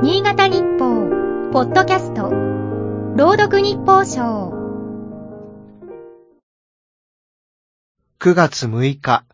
[0.00, 2.30] 新潟日報、ポッドキャスト、
[3.16, 4.52] 朗読日報賞。
[8.20, 9.24] 9月6日。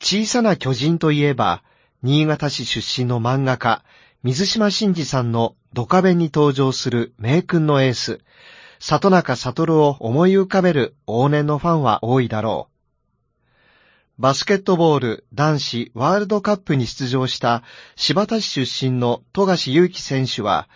[0.00, 1.62] 小さな巨人といえば、
[2.02, 3.84] 新潟市出身の漫画家、
[4.22, 8.20] 水島真司さんのドカベンに登場する名君のエース、
[8.78, 12.73] 里中悟を思い浮かべる往年のファンは多いだろう。
[14.16, 17.64] バスケットボール男子ワールドカップに出場した
[17.96, 20.68] 柴田市出身の富樫勇樹選手は、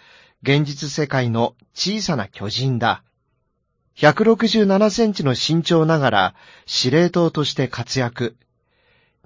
[0.43, 3.05] 現実世界の小さな巨人だ。
[3.97, 6.35] 167センチの身長ながら
[6.67, 8.37] 司令塔として活躍。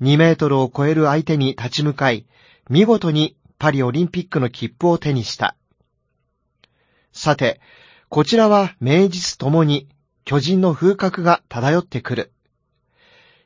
[0.03, 2.27] 2メートルを超える相手に立ち向かい、
[2.69, 5.57] 見事にパリオリンピックの切符を手にした。
[7.15, 7.63] さて、
[8.11, 9.89] こちらは名実ともに
[10.27, 12.33] 巨人の風格が漂ってくる。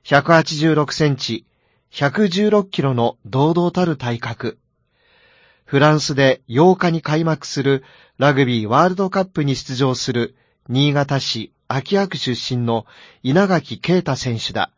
[0.06, 1.46] 186センチ、
[1.90, 4.58] 116キロの堂々たる体格。
[5.64, 7.82] フランスで8日に開幕する
[8.16, 10.36] ラグビーワールドカップに出場する
[10.68, 12.86] 新潟市秋葉区出身の
[13.24, 14.70] 稲垣啓太選手だ。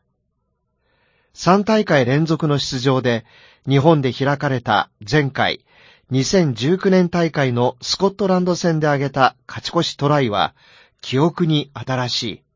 [1.35, 3.27] 3大会連続の出場で
[3.69, 5.63] 日本で開かれた前回
[6.11, 10.55] 2019年大会のスコットランド戦で挙げた勝ち越しトライは
[11.03, 12.48] 記憶に新しい。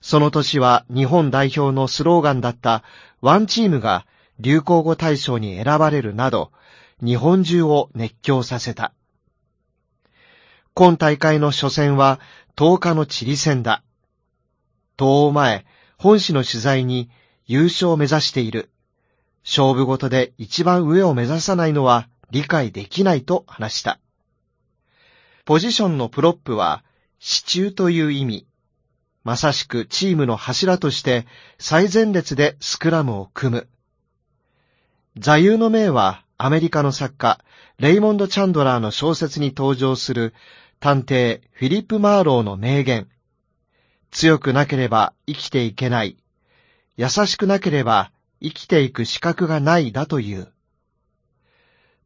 [0.00, 2.84] その年は日本代表のスローガンだった
[3.20, 4.06] ワンチームが
[4.38, 6.52] 流行語大賞に選ばれるなど
[7.02, 8.92] 日本中を熱狂させた。
[10.74, 12.20] 今大会の初戦は
[12.56, 13.82] 10日のチリ戦だ。
[14.98, 15.64] 東欧前、
[15.96, 17.10] 本誌の取材に
[17.46, 18.70] 優勝を目指している。
[19.44, 23.98] 勝負事で一番上を目指さないのは理解できないと話した。
[25.44, 26.84] ポジションのプロップは
[27.18, 28.46] 支柱という意味。
[29.28, 31.26] まさしくチームの柱として
[31.58, 33.68] 最前列でスクラムを組む。
[35.18, 37.38] 座右の銘はアメリカの作家
[37.78, 40.32] レイモンド・チャンドラーの小説に登場する
[40.80, 43.06] 探偵フィリップ・マーローの名言。
[44.12, 46.16] 強くなければ生きていけない。
[46.96, 48.10] 優しくなければ
[48.42, 50.50] 生きていく資格がないだという。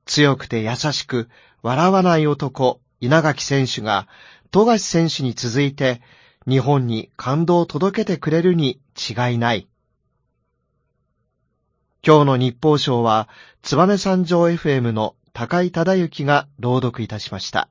[0.07, 1.29] 強くて優しく
[1.63, 4.09] 笑わない男、稲垣選手が
[4.51, 6.03] 富樫選手に続いて
[6.49, 9.69] 日本に感動を届けてくれるに違いない。
[12.05, 13.29] 今日の日報賞は、
[13.63, 17.69] 燕三条 FM の高井忠之が朗読いたしました。